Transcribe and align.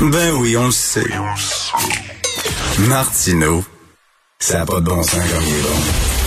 Ben 0.00 0.32
oui, 0.38 0.56
on 0.56 0.66
le 0.66 0.72
sait. 0.72 1.04
Martineau, 2.80 3.64
ça 4.40 4.58
n'a 4.58 4.66
pas 4.66 4.80
de 4.80 4.86
bon 4.86 5.02
sens 5.02 5.12
comme 5.12 5.42
il 5.46 5.54
est 5.54 5.62
bon. 5.62 5.68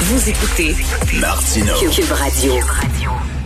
Vous 0.02 0.30
écoutez 0.30 0.76
Martineau. 1.20 1.74
Cube 1.92 2.12
Radio. 2.12 2.54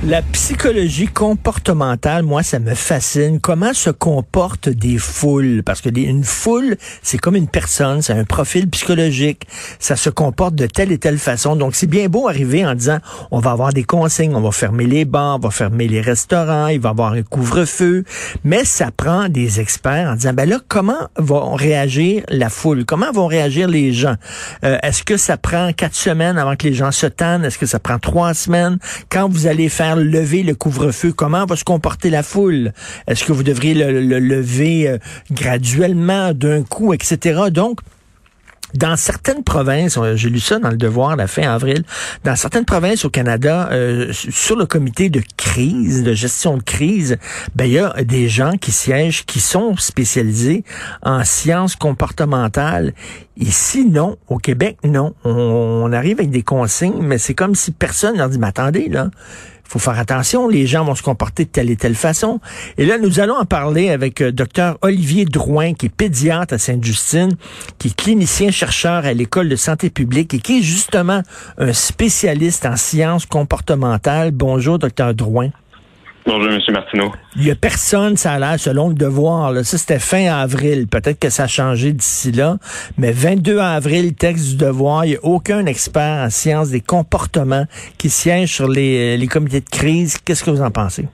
La 0.03 0.23
psychologie 0.23 1.05
comportementale, 1.05 2.23
moi, 2.23 2.41
ça 2.41 2.57
me 2.57 2.73
fascine. 2.73 3.39
Comment 3.39 3.71
se 3.75 3.91
comportent 3.91 4.67
des 4.67 4.97
foules? 4.97 5.61
Parce 5.63 5.79
que 5.79 5.89
des- 5.89 6.01
une 6.01 6.23
foule, 6.23 6.75
c'est 7.03 7.19
comme 7.19 7.35
une 7.35 7.47
personne, 7.47 8.01
c'est 8.01 8.13
un 8.13 8.23
profil 8.23 8.67
psychologique. 8.67 9.43
Ça 9.77 9.95
se 9.95 10.09
comporte 10.09 10.55
de 10.55 10.65
telle 10.65 10.91
et 10.91 10.97
telle 10.97 11.19
façon. 11.19 11.55
Donc, 11.55 11.75
c'est 11.75 11.85
bien 11.85 12.07
beau 12.09 12.27
arriver 12.27 12.65
en 12.65 12.73
disant, 12.73 12.97
on 13.29 13.39
va 13.39 13.51
avoir 13.51 13.73
des 13.73 13.83
consignes, 13.83 14.33
on 14.33 14.41
va 14.41 14.49
fermer 14.51 14.87
les 14.87 15.05
bars, 15.05 15.35
on 15.35 15.39
va 15.39 15.51
fermer 15.51 15.87
les 15.87 16.01
restaurants, 16.01 16.65
il 16.65 16.79
va 16.79 16.89
y 16.89 16.91
avoir 16.91 17.13
un 17.13 17.21
couvre-feu. 17.21 18.03
Mais 18.43 18.65
ça 18.65 18.89
prend 18.89 19.29
des 19.29 19.59
experts 19.59 20.09
en 20.09 20.15
disant, 20.15 20.33
ben 20.33 20.49
là, 20.49 20.57
comment 20.67 21.09
vont 21.19 21.53
réagir 21.53 22.23
la 22.29 22.49
foule? 22.49 22.85
Comment 22.85 23.11
vont 23.11 23.27
réagir 23.27 23.67
les 23.67 23.93
gens? 23.93 24.15
Euh, 24.63 24.79
Est-ce 24.81 25.03
que 25.03 25.17
ça 25.17 25.37
prend 25.37 25.71
quatre 25.73 25.95
semaines 25.95 26.39
avant 26.39 26.55
que 26.55 26.67
les 26.67 26.73
gens 26.73 26.91
se 26.91 27.05
tannent? 27.05 27.45
Est-ce 27.45 27.59
que 27.59 27.67
ça 27.67 27.77
prend 27.77 27.99
trois 27.99 28.33
semaines? 28.33 28.79
Quand 29.09 29.29
vous 29.29 29.45
allez 29.45 29.69
faire 29.69 29.90
lever 29.95 30.43
le 30.43 30.55
couvre-feu, 30.55 31.13
comment 31.13 31.45
va 31.45 31.55
se 31.55 31.63
comporter 31.63 32.09
la 32.09 32.23
foule? 32.23 32.73
Est-ce 33.07 33.25
que 33.25 33.33
vous 33.33 33.43
devriez 33.43 33.73
le, 33.73 34.01
le 34.01 34.19
lever 34.19 34.87
euh, 34.87 34.97
graduellement, 35.31 36.33
d'un 36.33 36.63
coup, 36.63 36.93
etc.? 36.93 37.49
Donc, 37.51 37.79
dans 38.73 38.95
certaines 38.95 39.43
provinces, 39.43 39.97
euh, 39.97 40.15
j'ai 40.15 40.29
lu 40.29 40.39
ça 40.39 40.59
dans 40.59 40.69
le 40.69 40.77
Devoir 40.77 41.15
la 41.15 41.27
fin 41.27 41.43
avril, 41.43 41.83
dans 42.23 42.35
certaines 42.35 42.65
provinces 42.65 43.05
au 43.05 43.09
Canada, 43.09 43.69
euh, 43.71 44.11
sur 44.13 44.55
le 44.55 44.65
comité 44.65 45.09
de 45.09 45.21
crise, 45.37 46.03
de 46.03 46.13
gestion 46.13 46.57
de 46.57 46.63
crise, 46.63 47.17
ben 47.55 47.65
il 47.65 47.73
y 47.73 47.79
a 47.79 47.93
des 48.03 48.29
gens 48.29 48.53
qui 48.53 48.71
siègent, 48.71 49.25
qui 49.25 49.39
sont 49.39 49.75
spécialisés 49.77 50.63
en 51.03 51.23
sciences 51.23 51.75
comportementales. 51.75 52.93
Ici, 53.37 53.85
non. 53.85 54.17
Au 54.27 54.37
Québec, 54.37 54.77
non. 54.83 55.13
On, 55.23 55.91
arrive 55.93 56.19
avec 56.19 56.31
des 56.31 56.43
consignes, 56.43 57.01
mais 57.01 57.17
c'est 57.17 57.33
comme 57.33 57.55
si 57.55 57.71
personne 57.71 58.17
leur 58.17 58.29
dit, 58.29 58.37
mais 58.37 58.47
attendez, 58.47 58.89
là, 58.89 59.09
faut 59.63 59.79
faire 59.79 59.97
attention, 59.97 60.49
les 60.49 60.67
gens 60.67 60.83
vont 60.83 60.95
se 60.95 61.01
comporter 61.01 61.45
de 61.45 61.49
telle 61.49 61.69
et 61.69 61.77
telle 61.77 61.95
façon. 61.95 62.41
Et 62.77 62.85
là, 62.85 62.97
nous 62.97 63.21
allons 63.21 63.37
en 63.37 63.45
parler 63.45 63.89
avec 63.89 64.19
euh, 64.19 64.31
Dr 64.33 64.77
Olivier 64.81 65.23
Drouin, 65.23 65.73
qui 65.73 65.85
est 65.85 65.89
pédiatre 65.89 66.53
à 66.53 66.57
Sainte-Justine, 66.57 67.37
qui 67.77 67.87
est 67.87 67.95
clinicien-chercheur 67.95 69.05
à 69.05 69.13
l'École 69.13 69.47
de 69.47 69.55
santé 69.55 69.89
publique 69.89 70.33
et 70.33 70.39
qui 70.39 70.59
est 70.59 70.61
justement 70.61 71.21
un 71.57 71.71
spécialiste 71.71 72.65
en 72.65 72.75
sciences 72.75 73.25
comportementales. 73.25 74.31
Bonjour, 74.31 74.77
Dr 74.77 75.13
Drouin. 75.13 75.51
Bonjour, 76.25 76.51
M. 76.51 76.59
Martineau. 76.71 77.11
Il 77.35 77.45
y 77.45 77.51
a 77.51 77.55
personne, 77.55 78.15
ça 78.15 78.33
a 78.33 78.57
selon 78.57 78.89
le 78.89 78.95
devoir. 78.95 79.51
Là. 79.51 79.63
Ça, 79.63 79.77
c'était 79.77 79.99
fin 79.99 80.31
avril. 80.31 80.87
Peut-être 80.87 81.19
que 81.19 81.29
ça 81.29 81.43
a 81.43 81.47
changé 81.47 81.93
d'ici 81.93 82.31
là. 82.31 82.57
Mais 82.97 83.11
22 83.11 83.59
avril, 83.59 84.13
texte 84.13 84.49
du 84.49 84.55
devoir, 84.57 85.05
il 85.05 85.11
n'y 85.11 85.15
a 85.15 85.23
aucun 85.23 85.65
expert 85.65 86.25
en 86.25 86.29
sciences 86.29 86.69
des 86.69 86.81
comportements 86.81 87.65
qui 87.97 88.09
siège 88.09 88.53
sur 88.53 88.67
les 88.67 89.27
comités 89.29 89.61
de 89.61 89.69
crise. 89.69 90.17
Qu'est-ce 90.23 90.43
que 90.43 90.51
vous 90.51 90.61
en 90.61 90.71
pensez? 90.71 91.07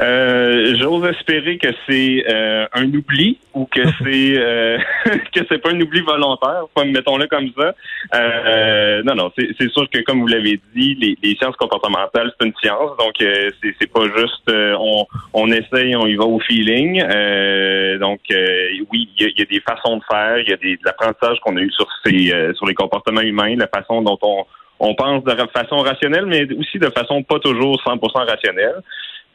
Euh, 0.00 0.74
J'ose 0.78 1.06
espérer 1.08 1.58
que 1.58 1.68
c'est 1.88 2.24
euh, 2.28 2.66
un 2.74 2.84
oubli 2.92 3.38
ou 3.54 3.64
que 3.66 3.80
c'est 4.02 4.38
euh, 4.38 4.78
que 5.32 5.40
c'est 5.48 5.58
pas 5.58 5.70
un 5.70 5.80
oubli 5.80 6.00
volontaire, 6.00 6.64
mettons-le 6.84 7.26
comme 7.26 7.50
ça. 7.56 7.74
Euh, 8.14 9.02
non, 9.04 9.14
non, 9.14 9.32
c'est 9.36 9.70
sûr 9.70 9.88
que 9.88 10.00
comme 10.02 10.20
vous 10.20 10.26
l'avez 10.26 10.60
dit, 10.74 10.94
les, 10.96 11.16
les 11.22 11.36
sciences 11.36 11.56
comportementales 11.56 12.32
c'est 12.38 12.46
une 12.46 12.54
science, 12.60 12.96
donc 12.98 13.20
euh, 13.22 13.50
c'est 13.62 13.92
pas 13.92 14.04
juste 14.16 14.48
euh, 14.50 14.76
on 14.78 15.06
on 15.32 15.50
essaye, 15.50 15.96
on 15.96 16.06
y 16.06 16.16
va 16.16 16.24
au 16.24 16.40
feeling. 16.40 17.02
Euh, 17.02 17.98
donc 17.98 18.20
euh, 18.30 18.68
oui, 18.92 19.08
il 19.18 19.22
y, 19.22 19.26
a, 19.26 19.32
y 19.38 19.42
a 19.42 19.46
des 19.46 19.60
façons 19.60 19.96
de 19.96 20.02
faire, 20.10 20.38
il 20.40 20.48
y 20.48 20.52
a 20.52 20.56
des 20.56 20.76
de 20.76 20.82
l'apprentissage 20.84 21.38
qu'on 21.40 21.56
a 21.56 21.60
eu 21.60 21.70
sur 21.70 21.86
ces 22.04 22.32
euh, 22.32 22.52
sur 22.54 22.66
les 22.66 22.74
comportements 22.74 23.22
humains, 23.22 23.56
la 23.56 23.68
façon 23.68 24.02
dont 24.02 24.18
on 24.22 24.44
on 24.78 24.94
pense 24.94 25.24
de 25.24 25.32
façon 25.54 25.76
rationnelle, 25.78 26.26
mais 26.26 26.42
aussi 26.54 26.78
de 26.78 26.90
façon 26.90 27.22
pas 27.22 27.38
toujours 27.38 27.80
100% 27.82 28.28
rationnelle. 28.28 28.82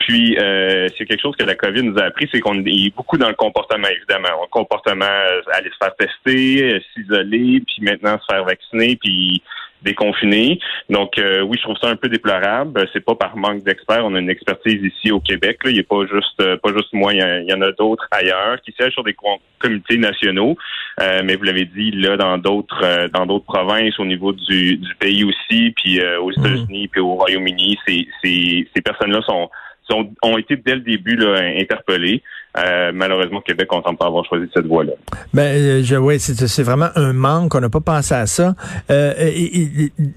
Puis, 0.07 0.37
euh, 0.39 0.87
c'est 0.97 1.05
quelque 1.05 1.21
chose 1.21 1.35
que 1.35 1.43
la 1.45 1.55
COVID 1.55 1.83
nous 1.83 1.97
a 1.99 2.05
appris, 2.05 2.27
c'est 2.31 2.39
qu'on 2.39 2.59
est 2.65 2.95
beaucoup 2.95 3.17
dans 3.17 3.29
le 3.29 3.35
comportement, 3.35 3.87
évidemment. 3.87 4.29
Le 4.41 4.47
comportement, 4.49 5.05
euh, 5.05 5.41
aller 5.53 5.69
se 5.69 5.77
faire 5.83 5.95
tester, 5.95 6.73
euh, 6.75 6.79
s'isoler, 6.93 7.61
puis 7.65 7.77
maintenant 7.81 8.17
se 8.19 8.25
faire 8.33 8.43
vacciner, 8.43 8.95
puis 8.95 9.41
déconfiner. 9.83 10.59
Donc, 10.89 11.17
euh, 11.17 11.41
oui, 11.41 11.57
je 11.57 11.63
trouve 11.63 11.77
ça 11.81 11.89
un 11.89 11.95
peu 11.95 12.07
déplorable. 12.07 12.87
C'est 12.93 13.03
pas 13.03 13.15
par 13.15 13.35
manque 13.35 13.63
d'experts. 13.63 14.05
On 14.05 14.13
a 14.13 14.19
une 14.19 14.29
expertise 14.29 14.79
ici 14.83 15.11
au 15.11 15.19
Québec. 15.19 15.57
Là. 15.63 15.71
Il 15.71 15.73
n'y 15.73 15.79
a 15.79 15.83
pas 15.83 16.01
juste 16.11 16.39
euh, 16.41 16.55
pas 16.57 16.69
juste 16.71 16.93
moi, 16.93 17.13
il 17.13 17.19
y, 17.19 17.21
a- 17.23 17.39
il 17.39 17.49
y 17.49 17.53
en 17.53 17.61
a 17.61 17.71
d'autres 17.71 18.07
ailleurs 18.11 18.61
qui 18.61 18.71
siègent 18.73 18.93
sur 18.93 19.03
des 19.03 19.13
com- 19.15 19.39
comités 19.59 19.97
nationaux. 19.97 20.55
Euh, 21.01 21.21
mais 21.23 21.35
vous 21.35 21.43
l'avez 21.45 21.65
dit, 21.65 21.91
là, 21.91 22.15
dans 22.15 22.37
d'autres 22.37 22.81
euh, 22.83 23.07
dans 23.07 23.25
d'autres 23.25 23.45
provinces, 23.45 23.97
au 23.99 24.05
niveau 24.05 24.33
du, 24.33 24.77
du 24.77 24.95
pays 24.99 25.23
aussi, 25.23 25.73
puis 25.75 25.99
euh, 25.99 26.19
aux 26.21 26.31
États-Unis, 26.31 26.87
puis 26.87 27.01
au 27.01 27.15
Royaume-Uni, 27.15 27.77
ces, 27.87 28.07
ces, 28.23 28.67
ces 28.75 28.81
personnes-là 28.83 29.21
sont 29.23 29.49
sont, 29.91 30.13
ont 30.21 30.37
été 30.37 30.55
dès 30.55 30.75
le 30.75 30.81
début 30.81 31.17
interpellés. 31.59 32.23
Euh, 32.57 32.91
malheureusement, 32.93 33.39
Québec, 33.41 33.69
on 33.71 33.81
pas 33.95 34.07
avoir 34.07 34.25
choisi 34.25 34.45
cette 34.53 34.67
voie-là. 34.67 34.91
Ben, 35.33 35.43
euh, 35.43 35.83
je, 35.83 35.95
ouais, 35.95 36.19
c'est, 36.19 36.63
vraiment 36.63 36.89
un 36.95 37.13
manque. 37.13 37.55
On 37.55 37.61
n'a 37.61 37.69
pas 37.69 37.79
pensé 37.79 38.13
à 38.13 38.27
ça. 38.27 38.55
Euh, 38.89 39.31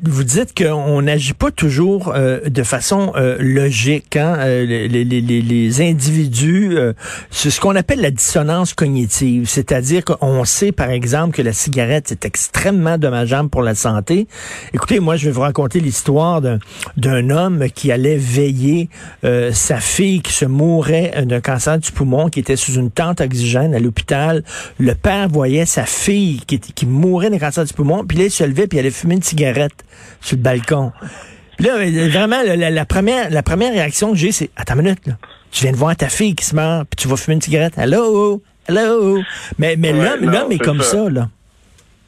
vous 0.02 0.24
dites 0.24 0.52
qu'on 0.56 1.00
n'agit 1.02 1.34
pas 1.34 1.52
toujours 1.52 2.12
euh, 2.14 2.40
de 2.40 2.62
façon 2.64 3.12
euh, 3.14 3.36
logique. 3.38 4.16
Hein? 4.16 4.34
Euh, 4.38 4.66
les, 4.66 4.88
les, 4.88 5.04
les, 5.04 5.42
les 5.42 5.80
individus, 5.80 6.76
c'est 7.30 7.50
ce 7.50 7.60
qu'on 7.60 7.76
appelle 7.76 8.00
la 8.00 8.10
dissonance 8.10 8.74
cognitive, 8.74 9.46
c'est-à-dire 9.46 10.04
qu'on 10.04 10.44
sait, 10.44 10.72
par 10.72 10.90
exemple, 10.90 11.36
que 11.36 11.42
la 11.42 11.52
cigarette 11.52 12.10
est 12.10 12.24
extrêmement 12.24 12.98
dommageable 12.98 13.48
pour 13.48 13.62
la 13.62 13.74
santé. 13.74 14.26
Écoutez, 14.72 14.98
moi, 15.00 15.16
je 15.16 15.26
vais 15.26 15.32
vous 15.32 15.40
raconter 15.40 15.80
l'histoire 15.80 16.40
d'un, 16.40 17.30
homme 17.30 17.66
qui 17.74 17.92
allait 17.92 18.16
veiller 18.16 18.88
sa 19.22 19.76
fille 19.76 20.20
qui 20.20 20.32
se 20.32 20.44
mourait 20.44 21.24
d'un 21.24 21.40
cancer 21.40 21.78
du 21.78 21.92
poumon, 21.92 22.23
qui 22.28 22.40
était 22.40 22.56
sous 22.56 22.74
une 22.74 22.90
tente 22.90 23.20
oxygène 23.20 23.74
à 23.74 23.78
l'hôpital. 23.78 24.42
Le 24.78 24.94
père 24.94 25.28
voyait 25.28 25.66
sa 25.66 25.84
fille 25.86 26.40
qui, 26.46 26.58
qui 26.60 26.86
mourait 26.86 27.30
d'un 27.30 27.38
cancer 27.38 27.64
du 27.64 27.72
poumon, 27.72 28.04
puis 28.04 28.18
là, 28.18 28.24
il 28.24 28.30
se 28.30 28.44
levait, 28.44 28.66
puis 28.66 28.78
il 28.78 28.80
allait 28.80 28.90
fumer 28.90 29.14
une 29.14 29.22
cigarette 29.22 29.84
sur 30.20 30.36
le 30.36 30.42
balcon. 30.42 30.92
Puis 31.56 31.66
là, 31.66 31.74
euh, 31.76 32.08
vraiment, 32.10 32.42
la, 32.44 32.84
première, 32.84 33.30
la 33.30 33.42
première 33.42 33.72
réaction 33.72 34.12
que 34.12 34.18
j'ai, 34.18 34.32
c'est 34.32 34.50
Attends 34.56 34.74
une 34.74 34.82
minute, 34.82 35.06
là. 35.06 35.14
Tu 35.50 35.62
viens 35.62 35.72
de 35.72 35.76
voir 35.76 35.94
ta 35.94 36.08
fille 36.08 36.34
qui 36.34 36.44
se 36.44 36.54
meurt, 36.56 36.88
puis 36.88 36.96
tu 36.96 37.08
vas 37.08 37.16
fumer 37.16 37.36
une 37.36 37.42
cigarette. 37.42 37.74
Hello! 37.78 38.42
Hello! 38.66 39.20
Mais, 39.58 39.76
mais 39.76 39.92
Ouais, 39.92 40.16
l'homme, 40.20 40.50
est 40.50 40.58
comme 40.58 40.80
ça. 40.80 40.90
ça, 40.90 41.10
là. 41.10 41.28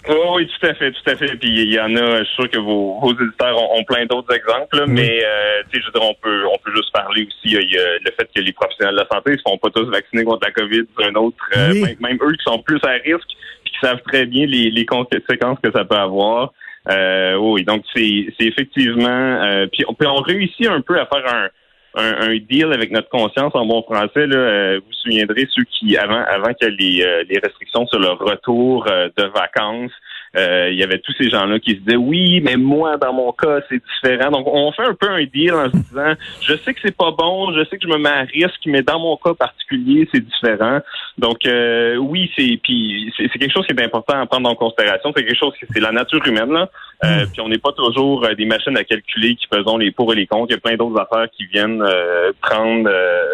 Oh, 0.09 0.35
oui, 0.37 0.47
tout 0.47 0.67
à 0.67 0.75
fait, 0.75 0.93
tout 0.93 1.11
à 1.11 1.17
fait. 1.17 1.35
Puis 1.37 1.49
il 1.49 1.73
y 1.75 1.81
en 1.81 1.95
a, 1.97 2.19
je 2.19 2.25
suis 2.25 2.35
sûr 2.37 2.51
que 2.51 2.59
vos, 2.59 3.01
vos 3.01 3.13
éditeurs 3.13 3.61
ont, 3.61 3.81
ont 3.81 3.85
plein 3.85 4.07
d'autres 4.07 4.33
exemples, 4.35 4.77
là, 4.79 4.85
mais 4.87 5.25
euh, 5.25 5.63
tu 5.71 5.77
sais, 5.77 5.83
je 5.83 5.87
veux 5.87 5.99
dire, 5.99 6.09
on 6.09 6.15
peut, 6.23 6.45
on 6.47 6.59
peut 6.59 6.71
juste 6.77 6.93
parler 6.93 7.25
aussi. 7.27 7.37
Il 7.45 7.53
y 7.53 7.57
a, 7.57 7.61
il 7.97 8.05
le 8.05 8.11
fait 8.13 8.29
que 8.35 8.41
les 8.41 8.53
professionnels 8.53 8.95
de 8.95 9.01
la 9.01 9.07
santé 9.13 9.33
ne 9.33 9.37
se 9.37 9.43
font 9.49 9.59
pas 9.59 9.71
tous 9.71 9.87
vacciner 9.91 10.23
contre 10.25 10.47
la 10.47 10.53
COVID, 10.53 10.85
un 11.03 11.15
autre. 11.17 11.37
euh, 11.57 11.71
Oui. 11.73 11.81
même, 11.83 11.97
même 12.01 12.19
eux 12.23 12.33
qui 12.37 12.45
sont 12.45 12.59
plus 12.61 12.79
à 12.85 12.91
risque, 12.93 13.29
puis 13.65 13.73
qui 13.73 13.79
savent 13.81 14.01
très 14.07 14.27
bien 14.27 14.47
les, 14.47 14.71
les 14.71 14.87
conséquences 14.87 15.59
que 15.63 15.73
ça 15.73 15.85
peut 15.85 15.97
avoir. 15.97 16.53
Euh, 16.89 17.35
oui, 17.35 17.65
donc 17.65 17.83
c'est, 17.95 18.27
c'est 18.39 18.47
effectivement. 18.47 19.09
Euh, 19.09 19.67
puis, 19.73 19.85
on, 19.89 19.95
puis 19.95 20.07
on 20.07 20.17
réussit 20.23 20.69
un 20.69 20.83
peu 20.83 21.01
à 21.01 21.07
faire 21.07 21.27
un 21.35 21.49
un, 21.97 22.29
un 22.29 22.37
deal 22.37 22.73
avec 22.73 22.91
notre 22.91 23.09
conscience 23.09 23.53
en 23.55 23.67
bon 23.67 23.83
français. 23.83 24.27
Là, 24.27 24.37
euh, 24.37 24.81
vous 24.81 24.87
vous 24.87 24.93
souviendrez 24.93 25.49
ceux 25.55 25.65
qui, 25.65 25.97
avant, 25.97 26.23
avant 26.29 26.51
ait 26.51 26.71
les, 26.71 27.03
euh, 27.03 27.25
les 27.29 27.39
restrictions 27.39 27.87
sur 27.87 27.99
le 27.99 28.11
retour 28.11 28.87
euh, 28.89 29.09
de 29.17 29.25
vacances, 29.25 29.93
euh, 30.37 30.71
il 30.71 30.79
y 30.79 30.83
avait 30.83 30.99
tous 30.99 31.13
ces 31.19 31.31
gens-là 31.31 31.59
qui 31.59 31.73
se 31.73 31.77
disaient 31.77 31.97
oui, 31.97 32.41
mais 32.41 32.57
moi, 32.57 32.97
dans 32.97 33.13
mon 33.13 33.33
cas, 33.33 33.61
c'est 33.69 33.83
différent. 33.83 34.31
Donc, 34.31 34.47
on 34.47 34.71
fait 34.73 34.85
un 34.85 34.95
peu 34.95 35.09
un 35.09 35.25
deal 35.25 35.53
en 35.53 35.71
se 35.71 35.77
disant 35.77 36.15
je 36.43 36.57
sais 36.57 36.75
que 36.75 36.81
c'est 36.83 36.97
pas 36.97 37.11
bon, 37.11 37.53
je 37.53 37.65
sais 37.65 37.79
que 37.79 37.87
je 37.87 37.93
me 37.93 37.99
mets 37.99 38.09
à 38.09 38.23
risque, 38.23 38.61
mais 38.67 38.83
dans 38.83 38.99
mon 38.99 39.17
cas 39.17 39.35
particulier, 39.35 40.09
c'est 40.13 40.25
différent. 40.25 40.81
Donc, 41.19 41.47
euh, 41.47 41.97
oui, 41.97 42.31
c'est 42.37 42.59
puis 42.63 43.13
c'est 43.17 43.29
quelque 43.39 43.53
chose 43.53 43.67
qui 43.67 43.73
est 43.73 43.83
important 43.83 44.21
à 44.21 44.27
prendre 44.27 44.49
en 44.49 44.55
considération. 44.55 45.13
C'est 45.17 45.25
quelque 45.25 45.39
chose 45.39 45.53
qui 45.59 45.67
c'est 45.73 45.81
la 45.81 45.93
nature 45.93 46.25
humaine 46.27 46.53
là. 46.53 46.69
Euh, 47.05 47.27
Puis 47.31 47.41
on 47.43 47.49
n'est 47.49 47.59
pas 47.59 47.73
toujours 47.73 48.25
euh, 48.25 48.35
des 48.35 48.47
machines 48.47 48.77
à 48.77 48.85
calculer 48.85 49.37
qui 49.37 49.47
faisons 49.53 49.77
les 49.77 49.91
pour 49.91 50.13
et 50.13 50.17
les 50.17 50.27
contre. 50.27 50.47
Il 50.51 50.55
y 50.55 50.57
a 50.57 50.61
plein 50.61 50.77
d'autres 50.77 50.99
affaires 50.99 51.29
qui 51.31 51.45
viennent 51.47 51.83
euh, 51.83 52.33
prendre, 52.41 52.89
euh, 52.89 53.25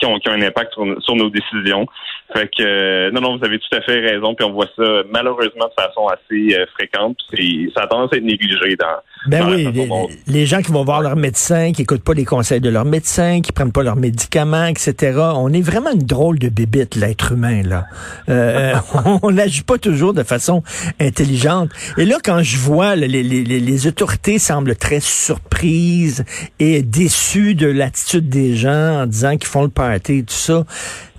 qui 0.00 0.06
ont, 0.06 0.18
qui 0.18 0.28
ont 0.28 0.32
un 0.32 0.42
impact 0.42 0.72
sur, 0.74 0.84
sur 1.02 1.14
nos 1.14 1.30
décisions. 1.30 1.86
Fait 2.32 2.48
que 2.48 2.62
euh, 2.62 3.10
non, 3.12 3.20
non, 3.20 3.36
vous 3.38 3.44
avez 3.44 3.58
tout 3.58 3.76
à 3.76 3.80
fait 3.82 4.00
raison, 4.00 4.34
puis 4.34 4.44
on 4.44 4.52
voit 4.52 4.68
ça 4.76 4.84
malheureusement 5.10 5.66
de 5.66 5.82
façon 5.82 6.06
assez 6.08 6.54
euh, 6.56 6.64
fréquente. 6.74 7.16
Puis 7.32 7.70
ça 7.76 7.82
a 7.82 7.86
tendance 7.86 8.12
à 8.12 8.16
être 8.16 8.24
négligé 8.24 8.76
dans. 8.76 8.86
Ben 9.26 9.40
dans 9.44 9.50
oui, 9.52 9.68
les, 9.72 9.86
dont- 9.86 10.08
les 10.26 10.46
gens 10.46 10.62
qui 10.62 10.72
vont 10.72 10.84
voir 10.84 11.02
leur 11.02 11.16
médecin, 11.16 11.72
qui 11.72 11.82
écoutent 11.82 12.04
pas 12.04 12.14
les 12.14 12.24
conseils 12.24 12.60
de 12.60 12.70
leur 12.70 12.84
médecin, 12.84 13.40
qui 13.42 13.52
prennent 13.52 13.72
pas 13.72 13.82
leurs 13.82 13.96
médicaments, 13.96 14.66
etc. 14.66 15.18
On 15.34 15.52
est 15.52 15.60
vraiment 15.60 15.90
une 15.92 16.06
drôle 16.06 16.38
de 16.38 16.48
bébite, 16.48 16.94
l'être 16.96 17.32
humain 17.32 17.62
là. 17.62 17.84
Euh, 18.28 18.74
on 19.22 19.30
n'agit 19.32 19.62
pas 19.62 19.78
toujours 19.78 20.14
de 20.14 20.22
façon 20.22 20.62
intelligente. 21.00 21.70
Et 21.98 22.04
là, 22.06 22.16
quand 22.24 22.42
je 22.42 22.56
vois 22.58 22.96
les, 22.96 23.08
les- 23.08 23.44
les 23.44 23.86
autorités 23.86 24.38
semblent 24.38 24.76
très 24.76 25.00
surprises 25.00 26.24
et 26.58 26.82
déçues 26.82 27.54
de 27.54 27.66
l'attitude 27.66 28.28
des 28.28 28.54
gens 28.54 29.02
en 29.02 29.06
disant 29.06 29.36
qu'ils 29.36 29.48
font 29.48 29.62
le 29.62 29.68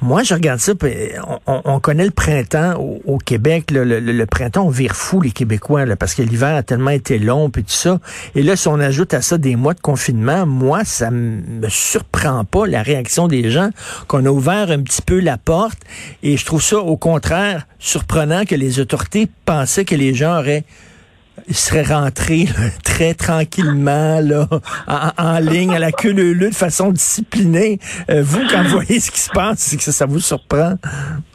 Moi, 0.04 0.24
je 0.24 0.34
regarde 0.34 0.60
ça, 0.60 0.74
on, 1.28 1.40
on- 1.46 1.62
on 1.66 1.80
connaît 1.80 2.06
le 2.06 2.12
printemps 2.12 2.74
au, 3.06 3.18
Québec. 3.20 3.70
le, 3.72 4.26
printemps, 4.26 4.66
on 4.66 4.70
vire 4.70 4.96
fou 4.96 5.22
les 5.22 5.32
Québécois, 5.32 5.86
parce 5.96 6.16
que 6.16 6.22
l'hiver 6.24 6.56
a 6.56 6.64
tellement 6.64 6.90
été 6.90 7.20
long, 7.20 7.50
puis 7.50 7.64
tout 7.64 7.72
ça. 7.72 8.00
Et 8.34 8.42
là, 8.42 8.56
si 8.56 8.68
on 8.68 8.80
ajoute 8.80 9.14
à 9.14 9.22
ça 9.22 9.38
des 9.38 9.56
mois 9.56 9.74
de 9.74 9.80
confinement, 9.82 10.46
moi, 10.46 10.84
ça 10.86 11.12
me 11.12 11.70
surprend 11.70 12.44
pas 12.46 12.66
la 12.66 12.82
réaction 12.82 13.28
des 13.28 13.52
gens, 13.52 13.70
qu'on 14.08 14.26
a 14.26 14.30
ouvert 14.30 14.72
un 14.72 14.82
petit 14.82 15.02
peu 15.02 15.20
la 15.20 15.38
porte. 15.38 15.80
Et 16.24 16.38
je 16.38 16.46
trouve 16.46 16.64
ça, 16.64 16.78
au 16.80 16.98
contraire, 16.98 17.68
surprenant 17.78 18.46
que 18.46 18.56
les 18.56 18.80
autorités 18.80 19.28
pensaient 19.46 19.86
que 19.86 19.96
les 19.96 20.14
gens 20.14 20.40
auraient 20.40 20.64
ils 21.48 21.56
seraient 21.56 21.84
rentrés 21.84 22.46
là, 22.46 22.70
très 22.84 23.14
tranquillement 23.14 24.20
là, 24.22 24.48
en, 24.88 25.10
en 25.18 25.40
ligne 25.40 25.74
à 25.74 25.80
la 25.80 25.92
queue 25.92 26.12
leu 26.12 26.50
de 26.50 26.56
façon 26.56 26.92
disciplinée. 26.92 27.80
Euh, 28.10 28.22
vous, 28.24 28.42
quand 28.50 28.64
vous 28.64 28.76
voyez 28.82 29.00
ce 29.00 29.12
qui 29.12 29.20
se 29.20 29.32
passe, 29.32 29.60
c'est 29.60 29.78
que 29.78 29.84
ça, 29.84 29.92
ça 29.92 30.06
vous 30.06 30.20
surprend. 30.20 30.76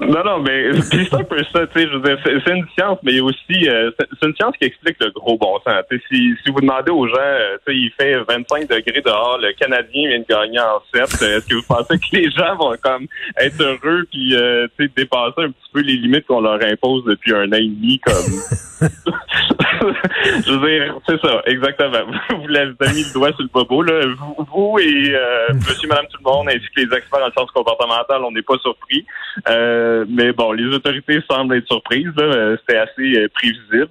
Non, 0.00 0.24
non, 0.24 0.40
mais 0.40 0.80
c'est 0.82 1.12
un 1.14 1.24
peu 1.24 1.42
ça, 1.52 1.60
c'est 1.74 1.82
une 1.82 2.66
science, 2.76 2.98
mais 3.02 3.14
il 3.14 3.22
aussi, 3.22 3.68
euh, 3.68 3.90
c'est 3.98 4.26
une 4.26 4.34
science 4.36 4.54
qui 4.58 4.66
explique 4.66 4.96
le 5.00 5.10
gros 5.10 5.36
bon 5.38 5.58
sens. 5.64 5.82
Si, 6.08 6.34
si 6.44 6.50
vous 6.50 6.60
demandez 6.60 6.90
aux 6.90 7.06
gens, 7.08 7.14
euh, 7.16 7.56
il 7.68 7.90
fait 7.98 8.16
25 8.28 8.68
degrés 8.68 9.02
dehors, 9.04 9.38
le 9.38 9.52
Canadien 9.54 10.08
vient 10.08 10.20
de 10.20 10.26
gagner 10.28 10.60
en 10.60 10.80
7, 10.94 11.22
euh, 11.22 11.38
est-ce 11.38 11.46
que 11.46 11.54
vous 11.54 11.62
pensez 11.66 11.98
que 11.98 12.16
les 12.16 12.30
gens 12.30 12.56
vont 12.56 12.74
comme 12.82 13.06
être 13.38 13.60
heureux 13.62 14.06
puis, 14.10 14.36
euh, 14.36 14.66
dépasser 14.78 15.38
un 15.38 15.50
petit 15.50 15.70
peu 15.72 15.80
les 15.80 15.96
limites 15.96 16.26
qu'on 16.26 16.40
leur 16.40 16.62
impose 16.62 17.04
depuis 17.04 17.34
un 17.34 17.48
an 17.52 17.56
et 17.56 17.68
demi, 17.68 18.00
comme... 18.00 18.14
je 18.80 20.52
veux 20.52 20.68
dire, 20.68 20.94
c'est 21.08 21.20
ça, 21.20 21.42
exactement. 21.46 22.04
Vous 22.40 22.46
l'avez 22.48 22.72
mis 22.94 23.04
le 23.04 23.12
doigt 23.12 23.30
sur 23.32 23.42
le 23.42 23.48
bobo, 23.52 23.82
là. 23.82 24.00
Vous, 24.18 24.46
vous 24.52 24.78
et 24.78 25.12
euh, 25.14 25.54
monsieur, 25.54 25.88
madame, 25.88 26.06
tout 26.10 26.18
le 26.24 26.30
monde, 26.30 26.48
ainsi 26.48 26.66
que 26.74 26.80
les 26.82 26.96
experts 26.96 27.24
en 27.26 27.30
sciences 27.32 27.50
comportementales, 27.52 28.22
on 28.24 28.30
n'est 28.32 28.42
pas 28.42 28.58
surpris. 28.62 29.04
Euh, 29.48 30.04
mais 30.08 30.32
bon, 30.32 30.52
les 30.52 30.66
autorités 30.74 31.20
semblent 31.30 31.54
être 31.56 31.66
surprises. 31.66 32.08
Euh, 32.18 32.56
C'était 32.60 32.78
assez 32.78 33.16
euh, 33.18 33.28
prévisible. 33.34 33.88